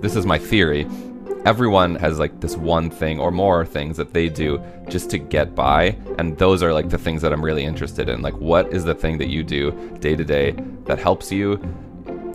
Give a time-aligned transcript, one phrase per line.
[0.00, 0.86] This is my theory.
[1.44, 5.54] Everyone has like this one thing or more things that they do just to get
[5.54, 8.22] by, and those are like the things that I'm really interested in.
[8.22, 10.52] Like, what is the thing that you do day to day
[10.86, 11.58] that helps you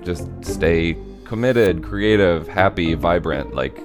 [0.03, 3.55] just stay committed, creative, happy, vibrant?
[3.55, 3.81] Like,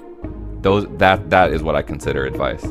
[0.61, 2.63] those that that is what I consider advice.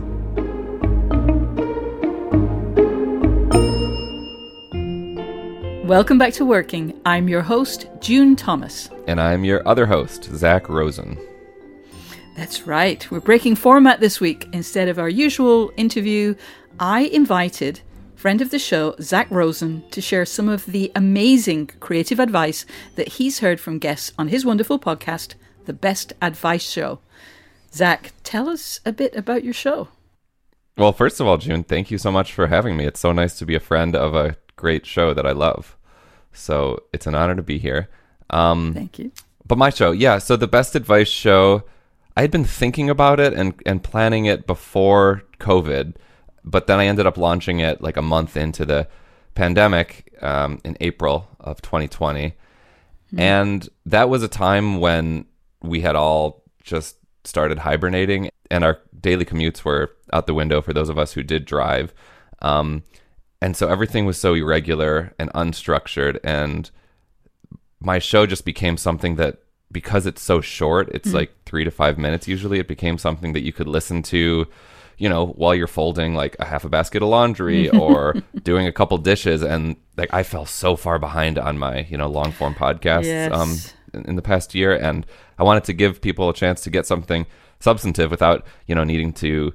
[5.91, 7.00] Welcome back to Working.
[7.05, 8.88] I'm your host, June Thomas.
[9.08, 11.19] And I'm your other host, Zak Rosen.
[12.36, 13.10] That's right.
[13.10, 14.47] We're breaking format this week.
[14.52, 16.36] Instead of our usual interview,
[16.78, 17.80] I invited
[18.14, 23.08] friend of the show, Zak Rosen, to share some of the amazing creative advice that
[23.08, 27.00] he's heard from guests on his wonderful podcast, The Best Advice Show.
[27.75, 29.88] Zak, tell us a bit about your show.
[30.78, 32.84] Well, first of all, June, thank you so much for having me.
[32.84, 35.77] It's so nice to be a friend of a great show that I love.
[36.32, 37.88] So it's an honor to be here.
[38.30, 39.12] Um, Thank you.
[39.46, 40.18] But my show, yeah.
[40.18, 41.64] So the best advice show,
[42.16, 45.96] I had been thinking about it and and planning it before COVID,
[46.44, 48.86] but then I ended up launching it like a month into the
[49.34, 53.19] pandemic um, in April of 2020, mm-hmm.
[53.19, 55.24] and that was a time when
[55.62, 60.72] we had all just started hibernating and our daily commutes were out the window for
[60.72, 61.94] those of us who did drive.
[62.40, 62.82] Um,
[63.40, 66.70] and so everything was so irregular and unstructured and
[67.80, 69.38] my show just became something that
[69.72, 71.18] because it's so short it's mm-hmm.
[71.18, 74.46] like three to five minutes usually it became something that you could listen to
[74.98, 78.72] you know while you're folding like a half a basket of laundry or doing a
[78.72, 82.54] couple dishes and like i fell so far behind on my you know long form
[82.54, 83.32] podcasts yes.
[83.32, 83.56] um
[83.94, 85.06] in, in the past year and
[85.38, 87.26] i wanted to give people a chance to get something
[87.60, 89.52] substantive without you know needing to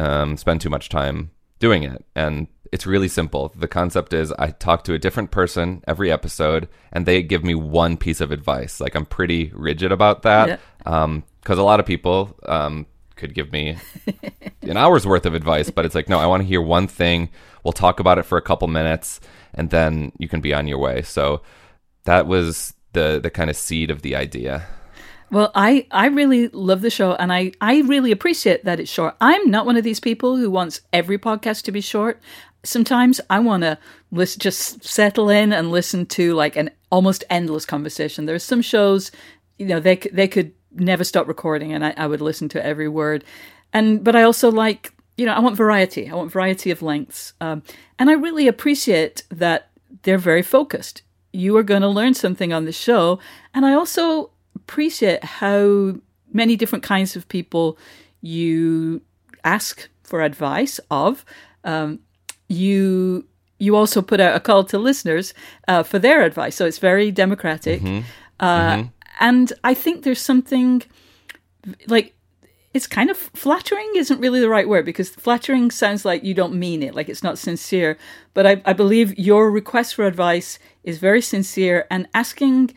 [0.00, 3.52] um, spend too much time doing it and it's really simple.
[3.56, 7.54] The concept is I talk to a different person every episode, and they give me
[7.54, 8.80] one piece of advice.
[8.80, 11.04] Like I'm pretty rigid about that, because yeah.
[11.04, 12.86] um, a lot of people um,
[13.16, 13.76] could give me
[14.62, 17.30] an hour's worth of advice, but it's like no, I want to hear one thing.
[17.64, 19.20] We'll talk about it for a couple minutes,
[19.54, 21.02] and then you can be on your way.
[21.02, 21.42] So
[22.04, 24.66] that was the the kind of seed of the idea.
[25.30, 29.14] Well, I, I really love the show and I, I really appreciate that it's short.
[29.20, 32.20] I'm not one of these people who wants every podcast to be short
[32.64, 33.78] sometimes I want to
[34.12, 38.26] just settle in and listen to like an almost endless conversation.
[38.26, 39.10] There are some shows,
[39.58, 42.88] you know, they they could never stop recording, and I, I would listen to every
[42.88, 43.24] word.
[43.72, 46.08] And but I also like, you know, I want variety.
[46.08, 47.62] I want variety of lengths, um,
[47.98, 49.70] and I really appreciate that
[50.02, 51.02] they're very focused.
[51.32, 53.18] You are going to learn something on the show,
[53.54, 55.94] and I also appreciate how
[56.32, 57.78] many different kinds of people
[58.20, 59.00] you
[59.44, 61.24] ask for advice of.
[61.64, 62.00] Um,
[62.48, 63.24] you
[63.58, 65.34] you also put out a call to listeners
[65.66, 66.54] uh, for their advice.
[66.54, 67.80] So it's very democratic.
[67.80, 68.04] Mm-hmm.
[68.38, 68.88] Uh, mm-hmm.
[69.20, 70.82] And I think there's something
[71.88, 72.14] like
[72.72, 76.54] it's kind of flattering isn't really the right word because flattering sounds like you don't
[76.54, 77.98] mean it, like it's not sincere.
[78.34, 82.74] But I, I believe your request for advice is very sincere and asking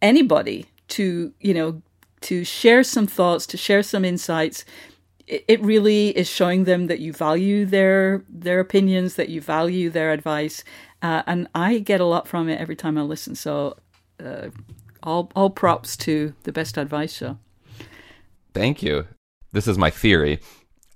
[0.00, 1.82] anybody to, you know,
[2.22, 4.64] to share some thoughts, to share some insights
[5.26, 10.12] it really is showing them that you value their their opinions, that you value their
[10.12, 10.64] advice,
[11.02, 13.34] uh, and I get a lot from it every time I listen.
[13.34, 13.76] So,
[14.22, 14.50] uh,
[15.02, 17.38] all all props to the best advice show.
[18.52, 19.06] Thank you.
[19.52, 20.40] This is my theory.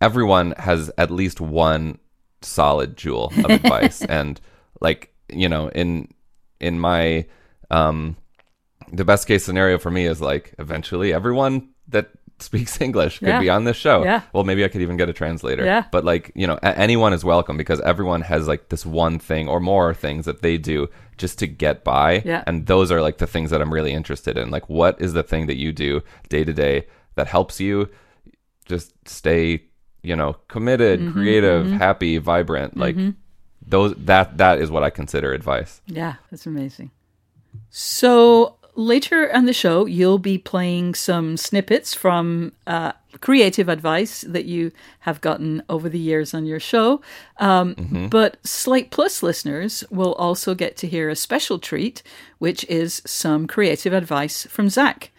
[0.00, 1.98] Everyone has at least one
[2.42, 4.40] solid jewel of advice, and
[4.80, 6.08] like you know, in
[6.60, 7.26] in my
[7.70, 8.16] um,
[8.92, 13.40] the best case scenario for me is like eventually everyone that speaks English could Yeah.
[13.40, 14.04] be on this show.
[14.04, 14.22] Yeah.
[14.32, 15.64] Well, maybe I could even get a translator.
[15.64, 15.84] Yeah.
[15.90, 19.48] But like, you know, a- anyone is welcome because everyone has like this one thing
[19.48, 22.22] or more things that they do just to get by.
[22.24, 22.44] Yeah.
[22.46, 24.50] And those are like the things that I'm really interested in.
[24.50, 26.86] Like, what is the thing that you do day to day
[27.16, 27.88] that helps you
[28.66, 29.64] just stay,
[30.02, 32.76] you know, committed, Mm-hmm, creative, happy, vibrant?
[32.76, 32.96] Like,
[33.66, 35.80] those that that is what I consider advice.
[35.86, 36.92] Yeah, that's amazing.
[37.70, 44.44] So later on the show, you'll be playing some snippets from uh, creative advice that
[44.44, 44.70] you
[45.00, 47.02] have gotten over the years on your show.
[47.38, 52.02] Um, But Slate Plus listeners will also get to hear a special treat,
[52.38, 55.10] which is some creative advice from Zak.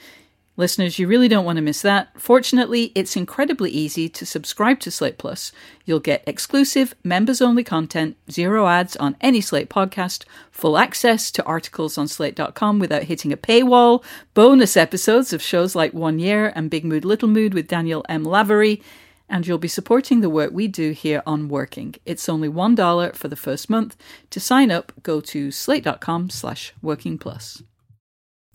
[0.59, 2.09] Listeners, you really don't want to miss that.
[2.19, 5.53] Fortunately, it's incredibly easy to subscribe to Slate Plus.
[5.85, 11.45] You'll get exclusive, members only content, zero ads on any Slate podcast, full access to
[11.45, 14.03] articles on slate.com without hitting a paywall,
[14.33, 18.25] bonus episodes of shows like One Year and Big Mood Little Mood with Daniel M.
[18.25, 18.83] Lavery,
[19.29, 21.95] and you'll be supporting the work we do here on Working.
[22.05, 23.95] It's only $1 for the first month.
[24.31, 27.63] To sign up, go to slate.com slash working plus.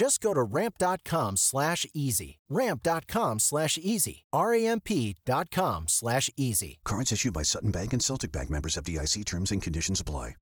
[0.00, 2.38] Just go to ramp.com slash easy.
[2.48, 4.24] Ramp.com slash easy.
[4.32, 6.78] R-A-M-P dot com slash easy.
[6.86, 10.36] Cards issued by Sutton Bank and Celtic Bank members of DIC terms and conditions apply.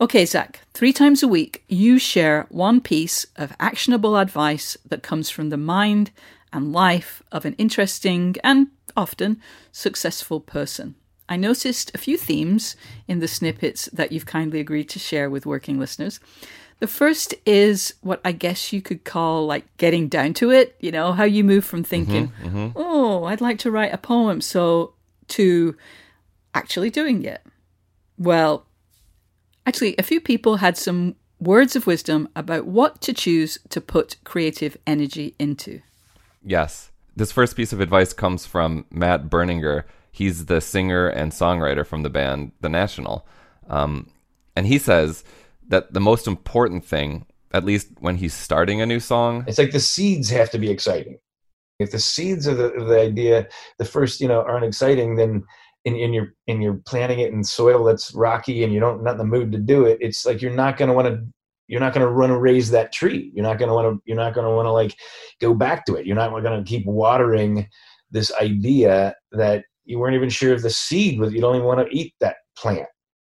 [0.00, 5.30] Okay, Zak, three times a week, you share one piece of actionable advice that comes
[5.30, 6.12] from the mind
[6.52, 9.40] and life of an interesting and often
[9.72, 10.94] successful person.
[11.28, 12.76] I noticed a few themes
[13.08, 16.20] in the snippets that you've kindly agreed to share with working listeners.
[16.80, 20.90] The first is what I guess you could call like getting down to it, you
[20.90, 22.32] know, how you move from thinking,
[22.76, 24.94] oh, I'd like to write a poem, so
[25.28, 25.76] to
[26.54, 27.42] actually doing it.
[28.18, 28.66] Well,
[29.66, 34.16] Actually, a few people had some words of wisdom about what to choose to put
[34.24, 35.80] creative energy into.
[36.44, 36.90] Yes.
[37.16, 39.84] This first piece of advice comes from Matt Berninger.
[40.10, 43.26] He's the singer and songwriter from the band The National.
[43.68, 44.10] Um,
[44.54, 45.24] and he says
[45.68, 49.72] that the most important thing, at least when he's starting a new song, It's like
[49.72, 51.18] the seeds have to be exciting.
[51.78, 55.44] If the seeds of the, of the idea, the first, you know, aren't exciting, then
[55.84, 59.12] and, and you're and you're planting it in soil that's rocky and you don't not
[59.12, 61.24] in the mood to do it, it's like you're not gonna want to
[61.66, 63.30] you're not gonna run and raise that tree.
[63.34, 64.94] You're not gonna want to you're not gonna want to like
[65.40, 66.06] go back to it.
[66.06, 67.68] You're not gonna keep watering
[68.10, 71.86] this idea that you weren't even sure if the seed was you don't even want
[71.86, 72.86] to eat that plant.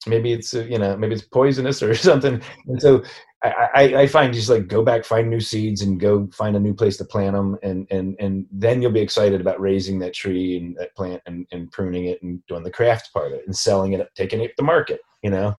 [0.06, 2.40] Maybe it's uh, you know maybe it's poisonous or something.
[2.66, 3.02] And so
[3.42, 6.60] I, I, I find just like go back, find new seeds, and go find a
[6.60, 10.14] new place to plant them, and and and then you'll be excited about raising that
[10.14, 13.46] tree and that plant and, and pruning it and doing the craft part of it
[13.46, 15.00] and selling it, taking it to market.
[15.22, 15.56] You know,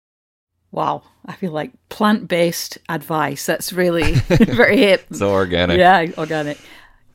[0.73, 3.45] Wow, I feel like plant based advice.
[3.45, 5.05] That's really very hip.
[5.13, 5.77] so organic.
[5.77, 6.57] Yeah, organic.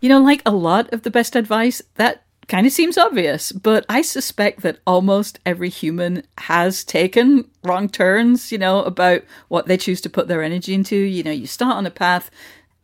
[0.00, 3.84] You know, like a lot of the best advice, that kind of seems obvious, but
[3.88, 9.76] I suspect that almost every human has taken wrong turns, you know, about what they
[9.76, 10.96] choose to put their energy into.
[10.96, 12.30] You know, you start on a path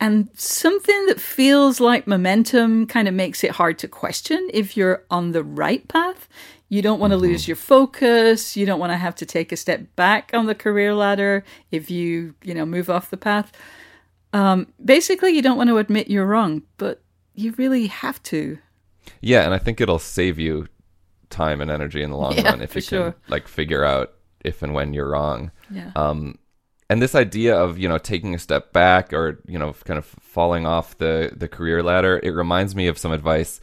[0.00, 5.02] and something that feels like momentum kind of makes it hard to question if you're
[5.10, 6.28] on the right path.
[6.68, 8.56] You don't want to lose your focus.
[8.56, 11.90] You don't want to have to take a step back on the career ladder if
[11.90, 13.52] you, you know, move off the path.
[14.32, 17.00] Um, basically, you don't want to admit you're wrong, but
[17.34, 18.58] you really have to.
[19.24, 20.68] Yeah, and I think it'll save you
[21.30, 23.12] time and energy in the long Yeah, run if you sure.
[23.12, 24.12] can like figure out
[24.44, 25.50] if and when you're wrong.
[25.70, 25.90] Yeah.
[25.96, 26.38] Um,
[26.90, 30.04] and this idea of you know taking a step back or you know kind of
[30.04, 33.60] falling off the the career ladder, it reminds me of some advice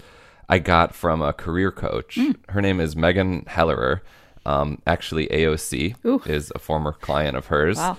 [0.49, 2.15] I got from a career coach.
[2.15, 2.31] Hmm.
[2.49, 4.01] Her name is Megan Hellerer.
[4.45, 6.21] Um, actually, AOC Ooh.
[6.25, 7.77] is a former client of hers.
[7.77, 7.97] Wow.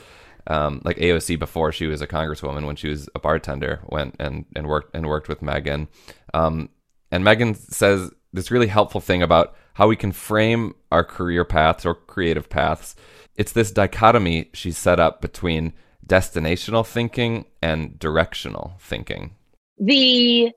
[0.49, 4.45] Um, like AOC before she was a congresswoman when she was a bartender went and,
[4.57, 5.87] and worked and worked with Megan.
[6.35, 6.69] Um,
[7.13, 11.87] and Megan says this really helpful thing about how we can frame our career paths
[11.87, 12.97] or creative paths.
[13.37, 15.75] It's this dichotomy she's set up between
[16.07, 19.35] destinational thinking and directional thinking?
[19.79, 20.51] The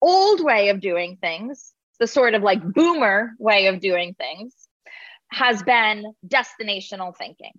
[0.00, 4.54] old way of doing things, the sort of like boomer way of doing things,
[5.30, 7.52] has been destinational thinking.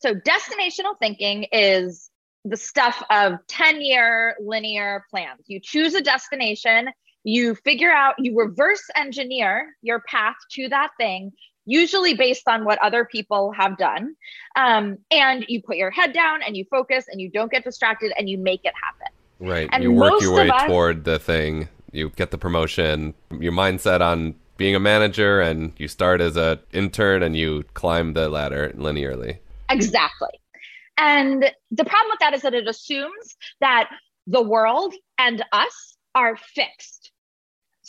[0.00, 2.10] So, destinational thinking is
[2.44, 5.42] the stuff of 10 year linear plans.
[5.46, 6.88] You choose a destination,
[7.28, 11.30] you figure out, you reverse engineer your path to that thing,
[11.66, 14.14] usually based on what other people have done.
[14.56, 18.12] Um, and you put your head down and you focus and you don't get distracted
[18.16, 19.12] and you make it happen.
[19.40, 19.68] Right.
[19.70, 21.68] And you work your way us- toward the thing.
[21.92, 23.12] You get the promotion.
[23.30, 28.14] Your mindset on being a manager, and you start as a intern, and you climb
[28.14, 29.38] the ladder linearly.
[29.70, 30.40] Exactly.
[30.96, 33.88] And the problem with that is that it assumes that
[34.26, 36.97] the world and us are fixed.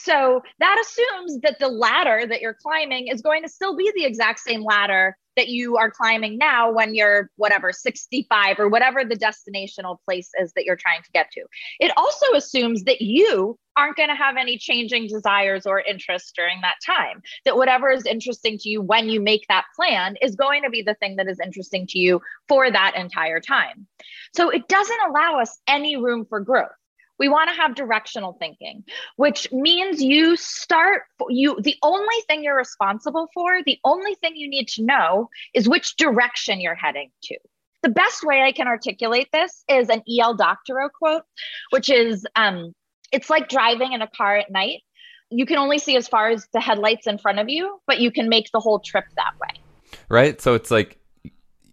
[0.02, 4.06] So that assumes that the ladder that you're climbing is going to still be the
[4.06, 9.18] exact same ladder that you are climbing now when you're whatever 65 or whatever the
[9.18, 11.42] destinational place is that you're trying to get to.
[11.82, 16.62] It also assumes that you aren't going to have any changing desires or interests during
[16.62, 17.22] that time.
[17.44, 20.82] That whatever is interesting to you when you make that plan is going to be
[20.82, 23.88] the thing that is interesting to you for that entire time.
[24.34, 26.70] So it doesn't allow us any room for growth.
[27.20, 28.84] We want to have directional thinking,
[29.18, 34.50] which means you start you the only thing you're responsible for, the only thing you
[34.50, 37.38] need to know is which direction you're heading to.
[37.84, 40.36] The best way I can articulate this is an E.L.
[40.36, 41.24] Doctorow quote,
[41.70, 42.74] which is um,
[43.12, 44.82] it's like driving in a car at night.
[45.30, 48.12] You can only see as far as the headlights in front of you, but you
[48.12, 49.62] can make the whole trip that way.
[50.10, 50.42] right?
[50.42, 50.99] So it's like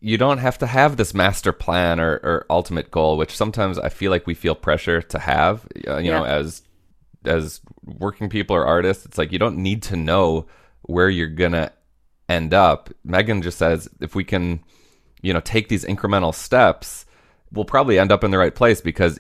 [0.07, 3.89] you don't have to have this master plan or, or ultimate goal, which sometimes I
[3.89, 5.67] feel like we feel pressure to have.
[5.85, 6.63] Uh, you know, as
[7.25, 10.47] as working people or artists, it's like you don't need to know
[10.83, 11.73] where you're gonna
[12.29, 12.89] end up.
[13.03, 14.61] Megan just says if we can,
[15.23, 17.05] you know, take these incremental steps,
[17.51, 19.19] we'll probably end up in the right place because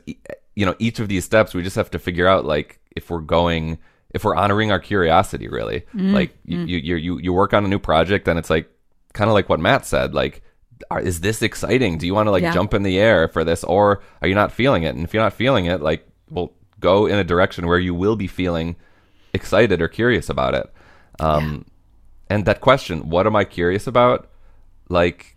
[0.54, 3.18] you know each of these steps we just have to figure out like if we're
[3.18, 3.78] going
[4.10, 7.80] if we're honoring our curiosity really like you, you you you work on a new
[7.80, 8.70] project and it's like
[9.14, 10.42] kind of like what Matt said like
[10.90, 11.98] are, is this exciting?
[11.98, 12.52] Do you want to like Yeah.
[12.52, 14.94] jump in the air for this or are you not feeling it?
[14.94, 18.16] And if you're not feeling it like well go in a direction where you will
[18.16, 18.76] be feeling
[19.32, 20.72] excited or curious about it.
[21.18, 21.64] Um
[22.28, 24.28] and that question what am i curious about?
[24.88, 25.36] Like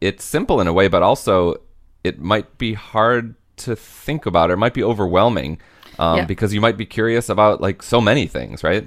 [0.00, 1.56] it's simple in a way but also
[2.02, 5.58] it might be hard to think about or it might be overwhelming
[5.98, 6.24] um, Yeah.
[6.26, 8.86] because you might be curious about like so many things right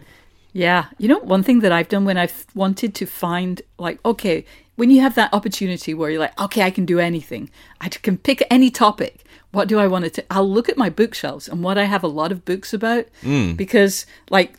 [0.54, 0.86] Yeah.
[0.98, 4.90] You know, one thing that I've done when I've wanted to find, like, okay, when
[4.92, 7.50] you have that opportunity where you're like, okay, I can do anything,
[7.82, 9.24] I can pick any topic.
[9.52, 10.26] What do I want to?
[10.30, 13.54] I'll look at my bookshelves and what I have a lot of books about hmm.
[13.54, 14.54] because, like,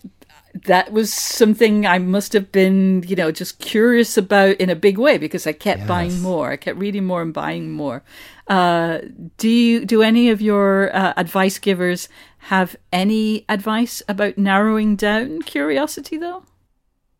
[0.64, 4.98] that was something I must have been, you know, just curious about in a big
[4.98, 6.50] way because I kept buying more.
[6.50, 8.02] I kept reading more and buying more.
[8.48, 8.98] Uh,
[9.36, 15.42] do you, do any of your uh, advice givers have any advice about narrowing down
[15.42, 16.44] curiosity though?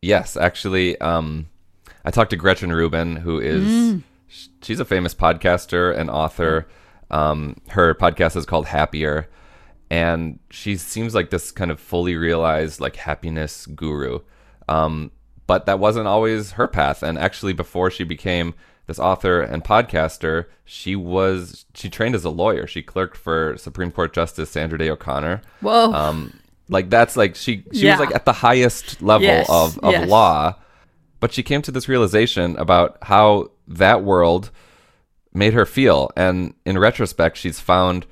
[0.01, 1.47] Yes, actually, um,
[2.05, 4.03] I talked to Gretchen Rubin, who is Mm.
[4.61, 6.67] she's a famous podcaster and author.
[7.11, 9.27] Um, her podcast is called Happier,
[9.89, 14.19] and she seems like this kind of fully realized like happiness guru.
[14.67, 15.11] Um,
[15.47, 17.01] but that wasn't always her path.
[17.01, 18.53] And actually, before she became
[18.85, 22.67] this author and podcaster, she was she trained as a lawyer.
[22.67, 25.41] She clerked for Supreme Court Justice Sandra Day O'Connor.
[25.61, 25.91] Whoa.
[25.91, 27.93] Um, like that's like she she Yeah.
[27.97, 30.07] was like at the highest level Yes, of of yes.
[30.07, 30.53] law,
[31.19, 34.51] but she came to this realization about how that world
[35.33, 38.05] made her feel, and in retrospect, she's found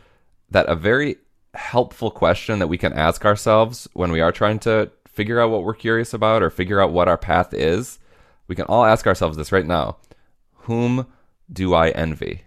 [0.49, 1.17] that a very
[1.57, 5.63] helpful question that we can ask ourselves when we are trying to figure out what
[5.63, 7.99] we're curious about or figure out what our path is,
[8.47, 9.97] we can all ask ourselves this right now:
[10.53, 11.07] Whom
[11.51, 12.43] do I envy?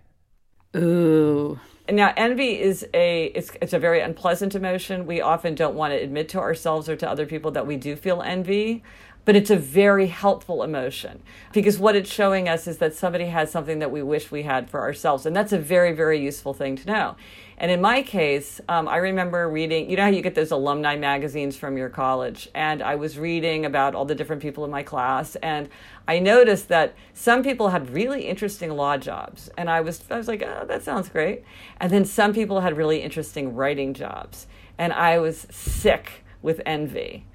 [0.76, 1.58] Ooh.
[1.90, 5.06] Now, envy is a it's it's a very unpleasant emotion.
[5.06, 7.96] We often don't want to admit to ourselves or to other people that we do
[7.96, 8.84] feel envy,
[9.24, 13.50] but it's a very helpful emotion because what it's showing us is that somebody has
[13.50, 16.76] something that we wish we had for ourselves, and that's a very very useful thing
[16.76, 17.16] to know.
[17.60, 19.90] And in my case, um, I remember reading.
[19.90, 23.66] You know how you get those alumni magazines from your college, and I was reading
[23.66, 25.68] about all the different people in my class, and
[26.08, 30.26] I noticed that some people had really interesting law jobs, and I was I was
[30.26, 31.44] like, oh, that sounds great.
[31.78, 34.46] And then some people had really interesting writing jobs,
[34.78, 37.26] and I was sick with envy.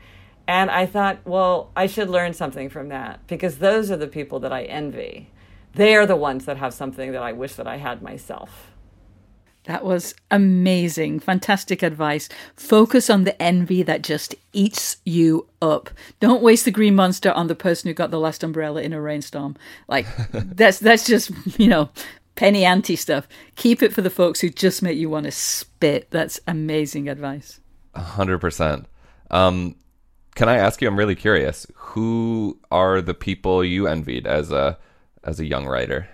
[0.47, 4.39] And I thought, well, I should learn something from that because those are the people
[4.39, 5.29] that I envy.
[5.75, 8.71] They are the ones that have something that I wish that I had myself.
[9.65, 11.19] That was amazing.
[11.19, 12.29] Fantastic advice.
[12.55, 15.89] Focus on the envy that just eats you up.
[16.19, 19.01] Don't waste the green monster on the person who got the last umbrella in a
[19.01, 19.57] rainstorm.
[19.87, 21.89] Like that's that's just, you know,
[22.35, 23.27] penny ante stuff.
[23.55, 26.11] Keep it for the folks who just make you want to spit.
[26.11, 27.59] That's amazing advice.
[27.95, 28.85] A hundred percent.
[29.31, 29.75] Um,
[30.35, 30.87] can I ask you?
[30.87, 31.65] I'm really curious.
[31.73, 34.77] Who are the people you envied as a
[35.23, 36.07] as a young writer?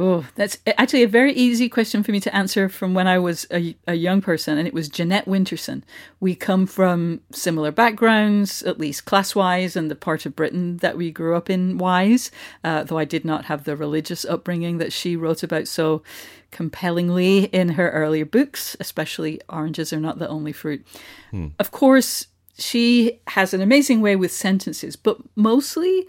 [0.00, 3.48] Oh, that's actually a very easy question for me to answer from when I was
[3.50, 5.82] a, a, young person, and it was Jeanette Winterson.
[6.20, 10.96] We come from similar backgrounds, at least class wise, and the part of Britain that
[10.96, 12.30] we grew up in wise,
[12.62, 16.04] uh, though I did not have the religious upbringing that she wrote about so
[16.52, 20.86] compellingly in her earlier books, especially Oranges Are Not the Only Fruit.
[21.32, 21.48] Hmm.
[21.58, 26.06] Of course, she has an amazing way with sentences, but mostly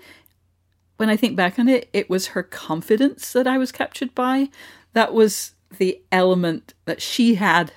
[0.99, 4.49] when I think back on it, it was her confidence that I was captured by.
[4.91, 7.71] That was the element that she had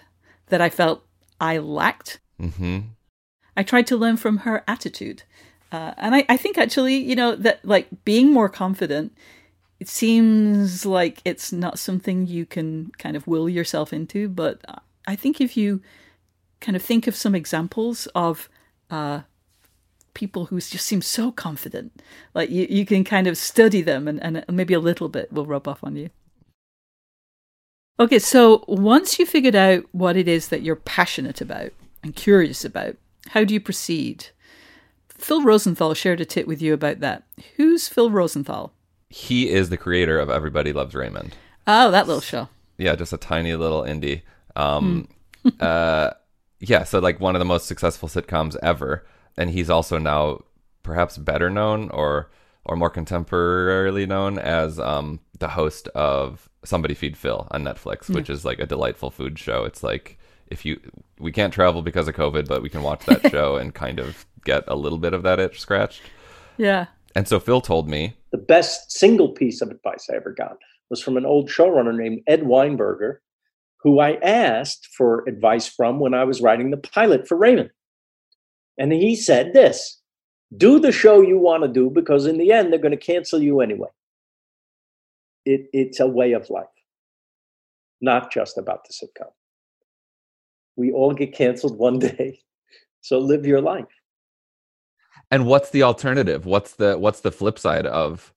[0.49, 1.07] that I felt
[1.41, 2.19] I lacked.
[2.41, 2.81] Mm-hmm.
[3.57, 5.23] I tried to learn from her attitude.
[5.71, 9.17] Uh, and I, I think actually, you know, that like being more confident,
[9.79, 14.29] it seems like it's not something you can kind of will yourself into.
[14.29, 14.65] But
[15.07, 15.81] I think if you
[16.61, 18.49] kind of think of some examples of
[18.91, 19.21] uh,
[20.15, 22.03] people who just seem so confident.
[22.35, 25.47] Like you, you can kind of study them and, and maybe a little bit will
[25.47, 26.11] rub off on you.
[28.01, 32.65] Okay, so once you figured out what it is that you're passionate about and curious
[32.65, 32.97] about,
[33.29, 34.29] how do you proceed?
[35.09, 37.23] Phil Rosenthal shared a tip with you about that.
[37.57, 38.73] Who's Phil Rosenthal?
[39.09, 41.37] He is the creator of Everybody Loves Raymond.
[41.67, 42.49] Oh, that little show.
[42.79, 44.23] Yeah, just a tiny little indie.
[44.57, 45.09] Um,
[45.45, 45.63] mm.
[45.63, 46.15] uh,
[46.59, 50.43] yeah, so like one of the most successful sitcoms ever and he's also now
[50.83, 52.31] perhaps better known or
[52.65, 58.31] or more contemporarily known as um, the host of Somebody Feed Phil on Netflix, which
[58.31, 59.65] is like a delightful food show.
[59.65, 60.81] It's like if you
[61.19, 64.27] we can't travel because of COVID, but we can watch that show and kind of
[64.45, 66.03] get a little bit of that itch scratched.
[66.57, 66.87] Yeah.
[67.15, 70.57] And so Phil told me the best single piece of advice I ever got
[70.89, 73.17] was from an old showrunner named Ed Weinberger,
[73.79, 77.71] who I asked for advice from when I was writing the pilot for Raymond.
[78.79, 80.01] And he said this
[80.57, 83.43] do the show you want to do because in the end, they're going to cancel
[83.43, 83.89] you anyway.
[85.45, 86.67] It, it's a way of life,
[88.01, 89.31] not just about the sitcom.
[90.77, 92.41] We all get canceled one day.
[93.01, 93.87] So live your life.
[95.31, 96.47] And what's the alternative?
[96.47, 98.33] What's the what's the flip side of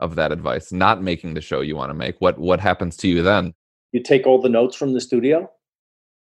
[0.00, 0.72] of that advice?
[0.72, 2.20] Not making the show you want to make.
[2.20, 3.54] What what happens to you then?
[3.92, 5.50] You take all the notes from the studio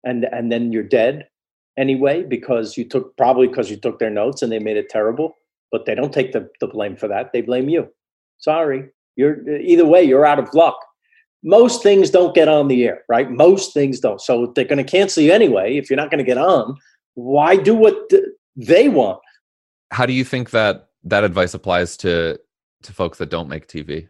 [0.04, 1.26] and and then you're dead
[1.76, 5.36] anyway because you took probably because you took their notes and they made it terrible
[5.70, 7.88] but they don't take the, the blame for that they blame you.
[8.38, 8.88] Sorry.
[9.16, 10.76] You're either way you're out of luck.
[11.44, 13.30] Most things don't get on the air right?
[13.30, 14.20] Most things don't.
[14.20, 16.76] So they're going to cancel you anyway if you're not going to get on
[17.14, 18.10] why do what
[18.56, 19.20] they want?
[19.90, 22.38] How do you think that that advice applies to
[22.82, 24.08] to folks that don't make tv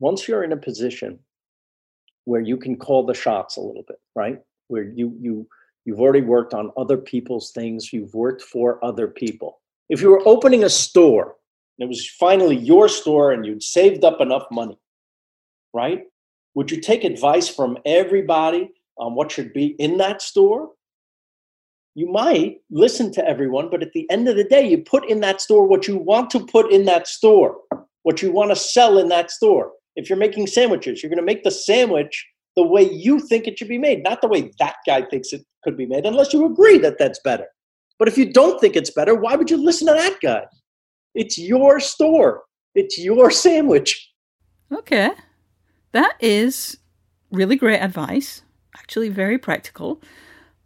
[0.00, 1.18] once you're in a position
[2.26, 4.40] where you can call the shots a little bit right?
[4.68, 5.48] Where you you
[5.88, 7.94] You've already worked on other people's things.
[7.94, 9.62] You've worked for other people.
[9.88, 11.36] If you were opening a store,
[11.78, 14.78] and it was finally your store and you'd saved up enough money,
[15.72, 16.02] right?
[16.52, 20.72] Would you take advice from everybody on what should be in that store?
[21.94, 25.20] You might listen to everyone, but at the end of the day, you put in
[25.20, 27.56] that store what you want to put in that store,
[28.02, 29.72] what you want to sell in that store.
[29.96, 32.26] If you're making sandwiches, you're going to make the sandwich
[32.58, 35.42] the way you think it should be made, not the way that guy thinks it
[35.62, 37.46] could be made, unless you agree that that's better.
[38.00, 40.44] But if you don't think it's better, why would you listen to that guy?
[41.14, 42.42] It's your store,
[42.74, 44.12] it's your sandwich.
[44.72, 45.10] Okay.
[45.92, 46.78] That is
[47.30, 48.42] really great advice,
[48.76, 50.02] actually, very practical.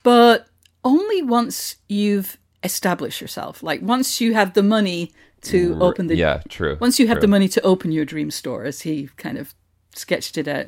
[0.03, 0.47] But
[0.85, 6.17] only once you've established yourself, like once you have the money to mm, open the.
[6.17, 6.79] Yeah, true.
[6.81, 7.23] Once you have true.
[7.23, 9.55] the money to open your dream store, as he kind of
[9.95, 10.67] sketched it out.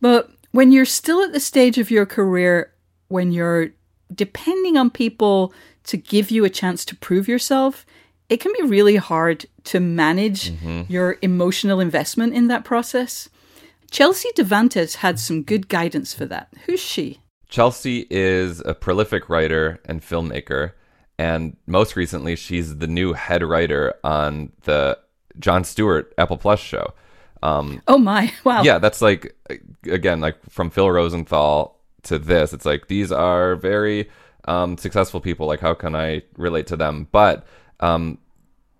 [0.00, 2.72] But when you're still at the stage of your career
[3.08, 3.70] when you're
[4.14, 5.52] depending on people
[5.84, 7.84] to give you a chance to prove yourself,
[8.28, 10.82] it can be really hard to manage mm-hmm.
[10.88, 13.28] your emotional investment in that process.
[13.90, 16.48] Chelsea Devantez had some good guidance for that.
[16.66, 17.20] Who's she?
[17.48, 20.72] Chelsea is a prolific writer and filmmaker,
[21.18, 24.96] and most recently, she's the new head writer on the
[25.38, 26.94] Jon Stewart Apple Plus show.
[27.42, 28.32] Um, oh my!
[28.44, 28.62] Wow.
[28.62, 29.36] Yeah, that's like
[29.84, 34.08] again, like from Phil Rosenthal to this, it's like these are very
[34.46, 35.46] um, successful people.
[35.46, 37.08] Like, how can I relate to them?
[37.12, 37.46] But
[37.80, 38.18] um,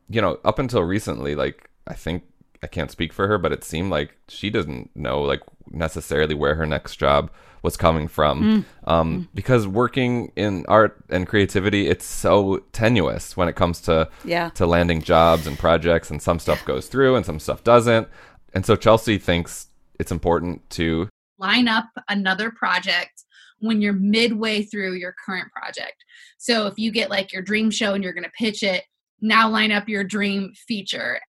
[0.09, 2.25] you know, up until recently, like I think
[2.63, 6.55] I can't speak for her, but it seemed like she doesn't know like necessarily where
[6.57, 7.31] her next job
[7.63, 8.43] was coming from.
[8.43, 8.91] Mm.
[8.91, 9.29] Um, mm.
[9.35, 14.51] Because working in art and creativity, it's so tenuous when it comes to yeah.
[14.51, 18.09] to landing jobs and projects, and some stuff goes through and some stuff doesn't.
[18.55, 21.09] And so Chelsea thinks it's important to
[21.39, 23.25] line up another project
[23.61, 25.97] when you're midway through your current project.
[26.39, 28.85] So if you get like your dream show and you're going to pitch it,
[29.21, 31.21] now line up your dream feature.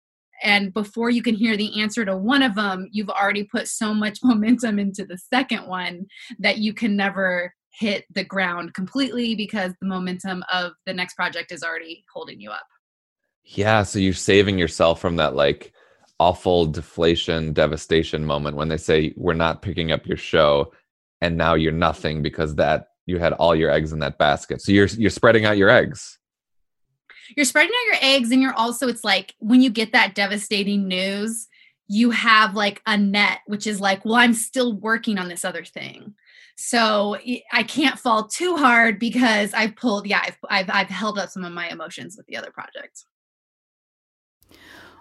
[0.42, 3.92] And before you can hear the answer to one of them, you've already put so
[3.92, 6.06] much momentum into the second one
[6.38, 11.52] that you can never hit the ground completely because the momentum of the next project
[11.52, 12.66] is already holding you up.
[13.44, 15.72] Yeah, so you're saving yourself from that like
[16.20, 20.70] awful deflation devastation moment when they say we're not picking up your show
[21.22, 24.60] and now you're nothing because that you had all your eggs in that basket.
[24.60, 26.18] So you're you're spreading out your eggs.
[27.36, 30.86] You're spreading out your eggs and you're also it's like when you get that devastating
[30.86, 31.48] news,
[31.88, 35.64] you have like a net which is like, well, I'm still working on this other
[35.64, 36.14] thing.
[36.56, 37.16] So
[37.50, 41.44] I can't fall too hard because I've pulled yeah, I've I've, I've held up some
[41.44, 43.06] of my emotions with the other projects.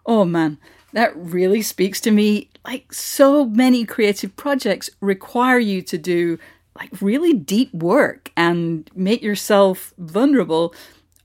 [0.09, 0.57] Oh man,
[0.91, 2.49] that really speaks to me.
[2.65, 6.39] Like so many creative projects require you to do
[6.75, 10.73] like really deep work and make yourself vulnerable,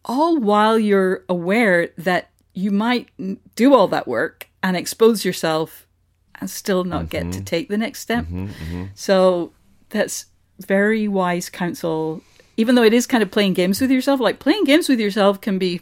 [0.04, 3.08] all while you're aware that you might
[3.56, 5.86] do all that work and expose yourself
[6.34, 7.08] and still not mm-hmm.
[7.08, 7.44] get to mm-hmm.
[7.44, 8.26] take the next step.
[8.26, 8.84] Mm-hmm, mm-hmm.
[8.94, 9.54] So
[9.88, 10.26] that's
[10.60, 12.22] very wise counsel.
[12.58, 15.40] Even though it is kind of playing games with yourself, like playing games with yourself
[15.40, 15.80] can be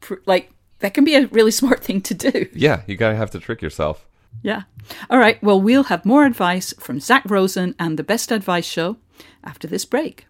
[0.00, 2.48] pr- like that can be a really smart thing to do.
[2.52, 4.06] Yeah, you gotta have to trick yourself.
[4.42, 4.62] Yeah.
[5.10, 5.42] All right.
[5.42, 8.96] Well, we'll have more advice from Zak Rosen and the Best Advice Show
[9.42, 10.26] after this break.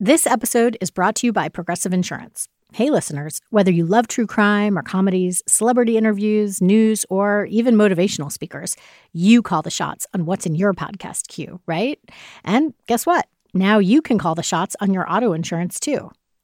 [0.00, 2.48] This episode is brought to you by Progressive Insurance.
[2.72, 8.30] Hey, listeners, whether you love true crime or comedies, celebrity interviews, news, or even motivational
[8.30, 8.76] speakers,
[9.12, 11.98] you call the shots on what's in your podcast queue, right?
[12.44, 13.26] And guess what?
[13.54, 16.10] Now you can call the shots on your auto insurance too.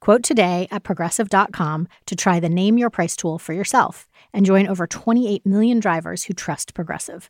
[0.00, 4.66] Quote today at progressive.com to try the Name Your Price tool for yourself and join
[4.68, 7.28] over 28 million drivers who trust Progressive.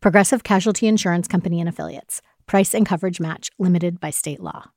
[0.00, 2.22] Progressive Casualty Insurance Company and Affiliates.
[2.46, 4.70] Price and coverage match limited by state law.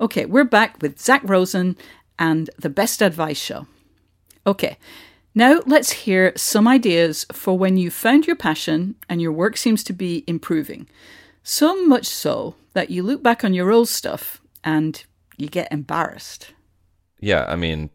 [0.00, 1.76] Okay, we're back with Zak Rosen
[2.18, 3.66] and the Best Advice Show.
[4.46, 4.78] Okay,
[5.34, 9.82] now let's hear some ideas for when you found your passion and your work seems
[9.84, 10.88] to be improving.
[11.42, 15.04] So much so that you look back on your old stuff and
[15.38, 16.52] you get embarrassed.
[17.20, 17.90] Yeah, I mean,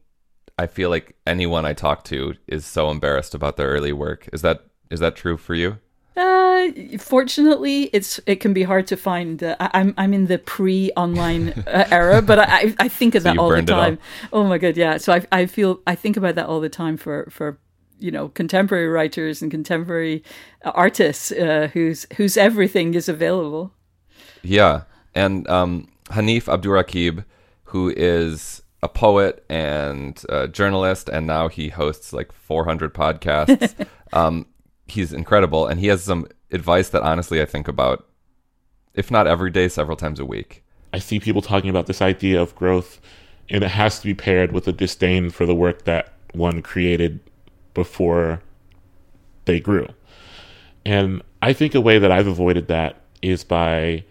[0.57, 4.29] I feel like anyone I talk to is so embarrassed about their early work.
[4.33, 5.79] Is that is that true for you?
[6.15, 9.43] Uh, fortunately, it's it can be hard to find.
[9.43, 13.37] Uh, I'm I'm in the pre-online uh, era, but I I think of so that
[13.37, 13.97] all the time.
[14.31, 14.97] Oh my god, yeah.
[14.97, 17.57] So I I feel I think about that all the time for for
[17.99, 20.23] you know contemporary writers and contemporary
[20.63, 23.73] artists uh, whose whose everything is available.
[24.43, 24.83] Yeah,
[25.15, 27.25] and um, Hanif Abdurraqib
[27.73, 33.87] who is a poet and a journalist, and now he hosts like 400 podcasts.
[34.13, 34.45] um,
[34.85, 38.07] he's incredible, and he has some advice that honestly I think about,
[38.93, 40.63] if not every day, several times a week.
[40.93, 43.01] I see people talking about this idea of growth,
[43.49, 47.21] and it has to be paired with a disdain for the work that one created
[47.73, 48.43] before
[49.45, 49.87] they grew.
[50.85, 54.03] And I think a way that I've avoided that is by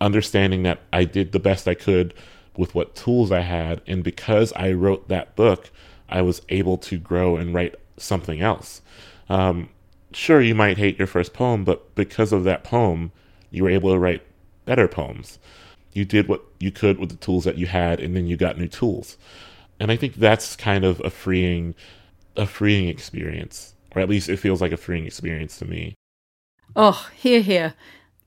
[0.00, 2.14] understanding that I did the best I could
[2.56, 3.80] with what tools I had.
[3.86, 5.70] And because I wrote that book,
[6.08, 8.82] I was able to grow and write something else.
[9.28, 9.70] Um,
[10.12, 13.12] sure, you might hate your first poem, but because of that poem,
[13.50, 14.22] you were able to write
[14.64, 15.38] better poems.
[15.92, 18.58] You did what you could with the tools that you had, and then you got
[18.58, 19.16] new tools.
[19.80, 21.74] And I think that's kind of a freeing,
[22.36, 25.94] a freeing experience, or at least it feels like a freeing experience to me.
[26.74, 27.74] Oh, here, here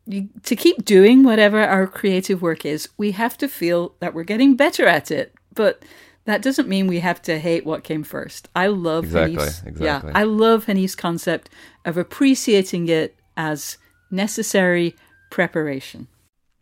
[0.09, 4.55] to keep doing whatever our creative work is, we have to feel that we're getting
[4.55, 5.33] better at it.
[5.53, 5.83] But
[6.25, 8.49] that doesn't mean we have to hate what came first.
[8.55, 9.83] I love exactly, exactly.
[9.83, 11.49] Yeah, I love Hanif's concept
[11.85, 13.77] of appreciating it as
[14.11, 14.95] necessary
[15.31, 16.07] preparation.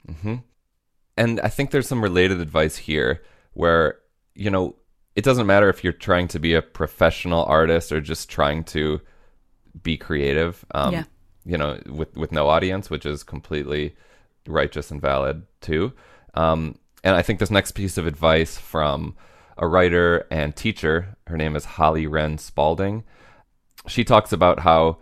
[0.08, 0.36] Mm-hmm.
[1.17, 3.21] And I think there's some related advice here
[3.53, 3.99] where,
[4.36, 4.75] you know,
[5.15, 8.99] it doesn't matter if you're trying to be a professional artist or just trying to
[9.82, 10.65] be creative.
[10.71, 11.03] Um, yeah
[11.45, 13.95] you know, with with no audience, which is completely
[14.47, 15.93] righteous and valid too.
[16.34, 19.15] Um, and I think this next piece of advice from
[19.58, 23.03] a writer and teacher, her name is Holly Wren Spalding.
[23.88, 24.99] She talks about how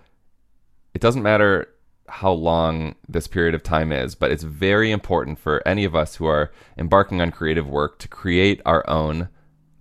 [0.93, 1.67] it doesn't matter
[2.10, 6.15] how long this period of time is, but it's very important for any of us
[6.15, 9.30] who are embarking on creative work to create our own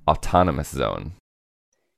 [0.07, 1.14] autonomous zone.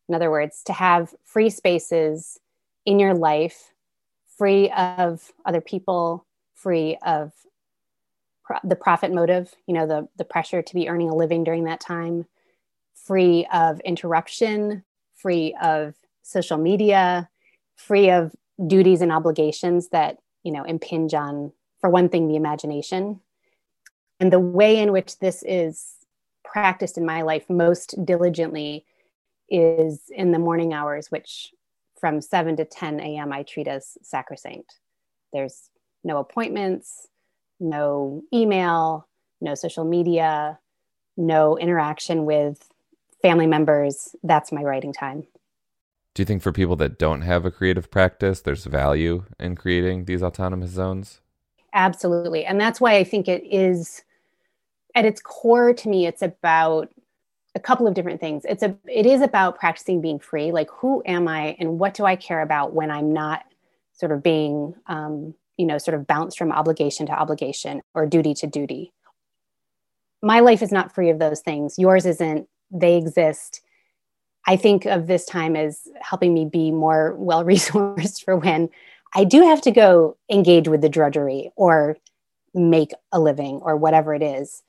[0.08, 2.38] In other words, to have free spaces
[2.86, 3.71] in your life,
[4.36, 7.32] free of other people, free of
[8.44, 11.64] pro- the profit motive, you know, the, the pressure to be earning a living during
[11.64, 12.26] that time,
[12.94, 17.28] free of interruption, free of social media,
[17.76, 18.34] free of
[18.66, 23.20] duties and obligations that, you know, impinge on, for one thing, the imagination.
[24.20, 25.94] And the way in which this is
[26.44, 28.84] practiced in my life most diligently
[29.48, 31.52] is in the morning hours, which
[32.02, 33.32] from 7 to 10 a.m.
[33.32, 34.74] I treat as sacrosanct.
[35.32, 35.70] There's
[36.02, 37.06] no appointments,
[37.60, 39.06] no email,
[39.40, 40.58] no social media,
[41.16, 42.68] no interaction with
[43.22, 44.16] family members.
[44.24, 45.28] That's my writing time.
[46.14, 50.06] Do you think for people that don't have a creative practice, there's value in creating
[50.06, 51.20] these autonomous zones?
[51.72, 52.44] Absolutely.
[52.44, 54.02] And that's why I think it is
[54.96, 56.91] at its core to me it's about
[57.54, 58.44] a couple of different things.
[58.48, 62.04] It's a it is about practicing being free, like who am I and what do
[62.04, 63.44] I care about when I'm not
[63.92, 68.34] sort of being um, you know, sort of bounced from obligation to obligation or duty
[68.34, 68.92] to duty.
[70.22, 71.78] My life is not free of those things.
[71.78, 72.48] Yours isn't.
[72.70, 73.60] They exist.
[74.46, 78.70] I think of this time as helping me be more well resourced for when
[79.14, 81.98] I do have to go engage with the drudgery or
[82.54, 84.62] make a living or whatever it is.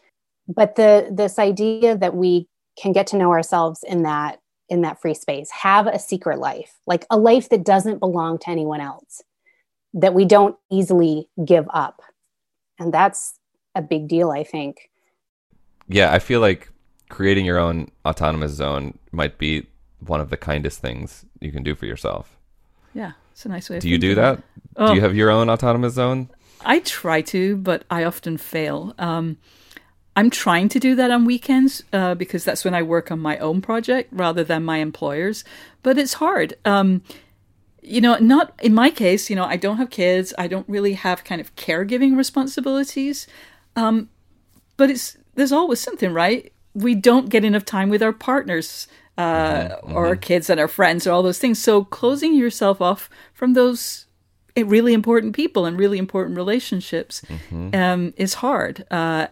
[0.47, 4.99] But the this idea that we can get to know ourselves in that in that
[5.01, 9.21] free space, have a secret life, like a life that doesn't belong to anyone else,
[9.93, 12.01] that we don't easily give up.
[12.79, 13.39] And that's
[13.75, 14.89] a big deal, I think.
[15.87, 16.69] Yeah, I feel like
[17.09, 19.67] creating your own autonomous zone might be
[19.99, 22.37] one of the kindest things you can do for yourself.
[22.93, 23.79] Yeah, it's a nice way.
[23.79, 24.41] Do you do that?
[24.75, 26.29] Oh, do you have your own autonomous zone?
[26.65, 28.95] I try to, but I often fail.
[28.97, 29.37] Um,
[30.15, 33.37] I'm trying to do that on weekends uh, because that's when I work on my
[33.39, 35.43] own project rather than my employer's.
[35.81, 36.53] But it's hard.
[36.65, 37.01] Um,
[37.81, 40.33] you know, not in my case, you know, I don't have kids.
[40.37, 43.27] I don't really have kind of caregiving responsibilities.
[43.75, 44.09] Um,
[44.77, 46.53] but it's there's always something, right?
[46.73, 49.93] We don't get enough time with our partners uh, mm-hmm.
[49.93, 51.61] or our kids and our friends or all those things.
[51.61, 54.05] So closing yourself off from those
[54.55, 57.75] eh, really important people and really important relationships mm-hmm.
[57.75, 58.85] um, is hard.
[58.89, 59.27] Uh,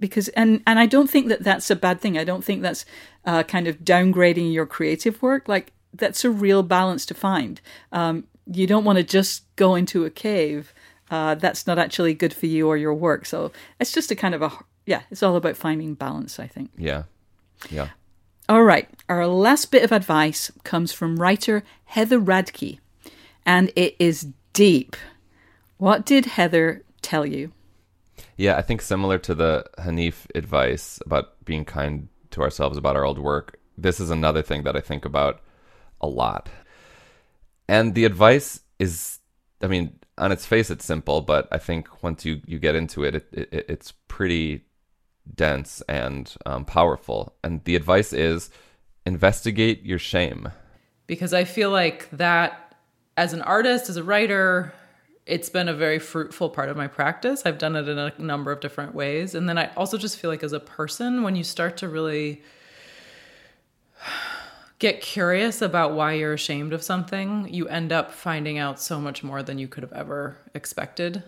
[0.00, 2.18] because and and I don't think that that's a bad thing.
[2.18, 2.84] I don't think that's
[3.24, 5.48] uh, kind of downgrading your creative work.
[5.48, 7.60] Like that's a real balance to find.
[7.92, 10.72] Um, you don't want to just go into a cave.
[11.10, 13.24] Uh, that's not actually good for you or your work.
[13.26, 14.52] So it's just a kind of a
[14.86, 15.02] yeah.
[15.10, 16.38] It's all about finding balance.
[16.38, 16.70] I think.
[16.76, 17.04] Yeah,
[17.70, 17.88] yeah.
[18.48, 18.88] All right.
[19.08, 22.78] Our last bit of advice comes from writer Heather Radke,
[23.44, 24.96] and it is deep.
[25.76, 27.52] What did Heather tell you?
[28.38, 33.04] Yeah, I think similar to the Hanif advice about being kind to ourselves about our
[33.04, 35.40] old work, this is another thing that I think about
[36.00, 36.48] a lot.
[37.68, 39.18] And the advice is,
[39.60, 43.02] I mean, on its face, it's simple, but I think once you, you get into
[43.02, 44.64] it, it, it it's pretty
[45.34, 47.34] dense and um, powerful.
[47.42, 48.50] And the advice is
[49.04, 50.52] investigate your shame.
[51.08, 52.76] Because I feel like that,
[53.16, 54.72] as an artist, as a writer,
[55.28, 57.42] it's been a very fruitful part of my practice.
[57.44, 59.34] I've done it in a number of different ways.
[59.34, 62.42] And then I also just feel like, as a person, when you start to really
[64.78, 69.22] get curious about why you're ashamed of something, you end up finding out so much
[69.22, 71.22] more than you could have ever expected.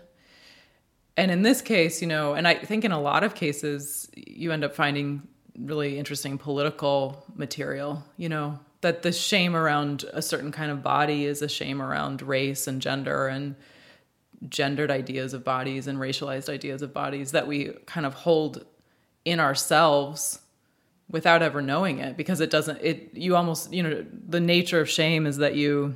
[1.18, 4.50] And in this case, you know, and I think in a lot of cases, you
[4.50, 10.52] end up finding really interesting political material, you know, that the shame around a certain
[10.52, 13.56] kind of body is a shame around race and gender and
[14.48, 18.64] gendered ideas of bodies and racialized ideas of bodies that we kind of hold
[19.24, 20.40] in ourselves
[21.10, 24.88] without ever knowing it because it doesn't it you almost you know the nature of
[24.88, 25.94] shame is that you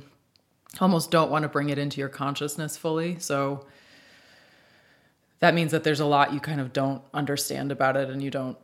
[0.81, 3.19] almost don't want to bring it into your consciousness fully.
[3.19, 3.65] So
[5.39, 8.31] that means that there's a lot you kind of don't understand about it and you
[8.31, 8.57] don't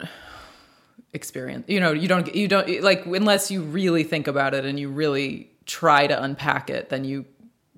[1.13, 4.79] experience you know you don't you don't like unless you really think about it and
[4.79, 7.25] you really try to unpack it then you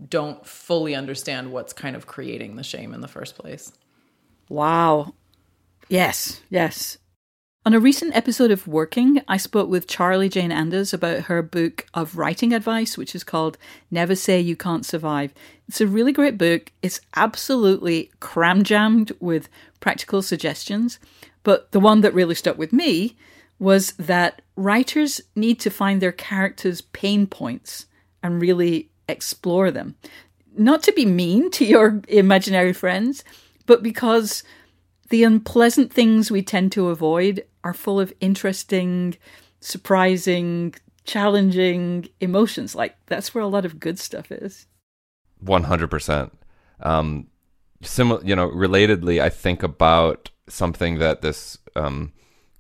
[0.10, 3.72] don't fully understand what's kind of creating the shame in the first place
[4.50, 5.14] wow
[5.90, 6.98] yes yes
[7.66, 11.86] on a recent episode of Working, I spoke with Charlie Jane Anders about her book
[11.94, 13.58] of writing advice, which is called
[13.90, 15.34] Never Say You Can't Survive.
[15.70, 16.74] It's a really great book.
[16.82, 19.48] It's absolutely cram jammed with
[19.80, 21.00] practical suggestions.
[21.44, 23.16] But the one that really stuck with me
[23.60, 27.86] was that writers need to find their characters' pain points
[28.22, 29.96] and really explore them.
[30.58, 33.24] not to be mean to your imaginary friends,
[33.66, 34.44] but because
[35.10, 39.16] the unpleasant things we tend to avoid are full of interesting,
[39.60, 42.76] surprising, challenging emotions.
[42.76, 44.68] Like that's where a lot of good stuff is.
[45.40, 46.34] One hundred percent.
[46.80, 47.28] Um,
[47.82, 52.14] similar, you know, relatedly, I think about something that this um,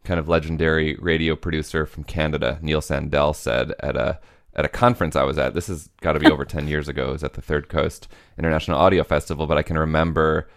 [0.03, 4.19] kind of legendary radio producer from Canada, Neil Sandell, said at a
[4.55, 5.53] at a conference I was at.
[5.53, 7.09] This has got to be over ten years ago.
[7.09, 10.49] It was at the Third Coast International Audio Festival, but I can remember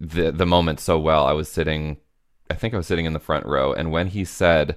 [0.00, 1.26] the the moment so well.
[1.26, 1.98] I was sitting,
[2.50, 4.76] I think I was sitting in the front row, and when he said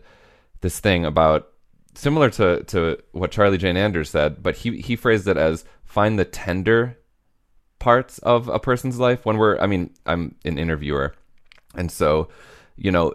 [0.62, 1.50] this thing about
[1.96, 6.18] similar to to what Charlie Jane Anders said, but he he phrased it as find
[6.18, 6.98] the tender
[7.80, 11.14] parts of a person's life when we're I mean, I'm an interviewer.
[11.76, 12.30] And so,
[12.76, 13.14] you know,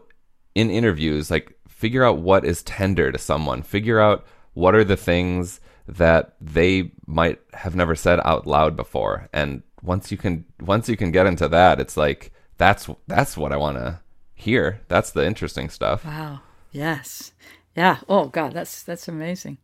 [0.55, 3.63] in interviews, like figure out what is tender to someone.
[3.63, 4.25] Figure out
[4.55, 9.29] what are the things that they might have never said out loud before.
[9.33, 13.53] And once you can once you can get into that, it's like that's that's what
[13.53, 14.01] I want to
[14.35, 14.81] hear.
[14.89, 16.05] That's the interesting stuff.
[16.05, 16.41] Wow.
[16.73, 17.33] Yes.
[17.77, 17.99] Yeah.
[18.09, 19.59] Oh God, that's that's amazing.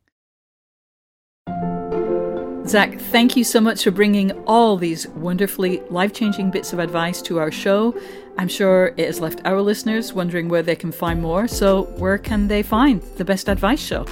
[2.66, 7.20] Zak, thank you so much for bringing all these wonderfully life changing bits of advice
[7.22, 7.98] to our show.
[8.38, 11.48] I'm sure it has left our listeners wondering where they can find more.
[11.48, 14.07] So, where can they find the best advice show?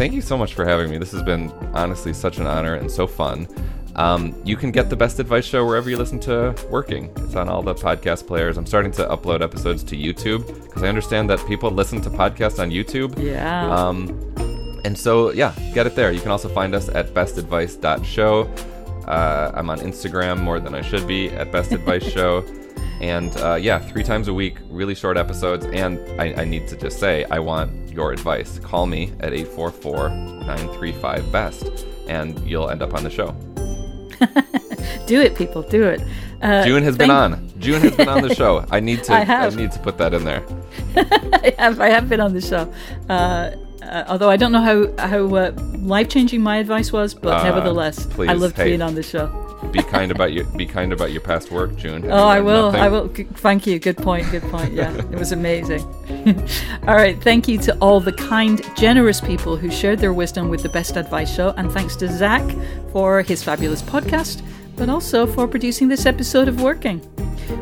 [0.00, 0.96] Thank you so much for having me.
[0.96, 3.46] This has been honestly such an honor and so fun.
[3.96, 7.10] Um, you can get the best advice show wherever you listen to Working.
[7.18, 8.56] It's on all the podcast players.
[8.56, 12.58] I'm starting to upload episodes to YouTube because I understand that people listen to podcasts
[12.58, 13.22] on YouTube.
[13.22, 13.70] Yeah.
[13.70, 14.08] Um,
[14.86, 16.12] and so, yeah, get it there.
[16.12, 18.44] You can also find us at bestadvice.show.
[19.06, 22.40] Uh, I'm on Instagram more than I should be at Best Advice Show.
[23.00, 25.64] And uh, yeah, three times a week, really short episodes.
[25.66, 28.58] And I, I need to just say, I want your advice.
[28.58, 33.34] Call me at 844 935 BEST, and you'll end up on the show.
[35.06, 35.62] do it, people.
[35.62, 36.02] Do it.
[36.42, 37.50] Uh, June has been on.
[37.58, 38.64] June has been on the show.
[38.70, 39.12] I need to.
[39.14, 39.52] I, have.
[39.52, 40.44] I need to put that in there.
[40.96, 41.80] I have.
[41.80, 42.72] I have been on the show.
[43.08, 47.40] Uh, uh, although I don't know how how uh, life changing my advice was, but
[47.40, 49.49] uh, nevertheless, please, I loved hey, being on the show.
[49.72, 52.02] Be kind about your be kind about your past work, June.
[52.02, 52.72] Have oh, I will.
[52.72, 52.80] Nothing?
[52.80, 53.08] I will.
[53.08, 53.78] Thank you.
[53.78, 54.28] Good point.
[54.30, 54.72] Good point.
[54.72, 55.82] Yeah, it was amazing.
[56.88, 57.22] all right.
[57.22, 60.96] Thank you to all the kind, generous people who shared their wisdom with the Best
[60.96, 62.42] Advice Show, and thanks to Zak
[62.90, 64.42] for his fabulous podcast,
[64.76, 67.00] but also for producing this episode of Working.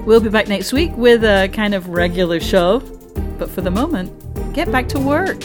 [0.07, 2.81] We'll be back next week with a kind of regular show,
[3.39, 4.13] but for the moment,
[4.55, 5.45] get back to work.